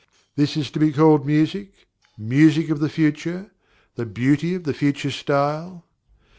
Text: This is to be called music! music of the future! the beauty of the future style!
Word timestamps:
This 0.35 0.57
is 0.57 0.71
to 0.71 0.79
be 0.79 0.91
called 0.91 1.27
music! 1.27 1.71
music 2.17 2.71
of 2.71 2.79
the 2.79 2.89
future! 2.89 3.51
the 3.93 4.05
beauty 4.07 4.55
of 4.55 4.63
the 4.63 4.73
future 4.73 5.11
style! 5.11 5.85